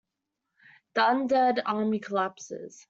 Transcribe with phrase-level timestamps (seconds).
[0.95, 2.79] The undead army collapses.